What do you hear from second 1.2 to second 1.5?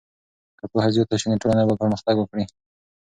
سي نو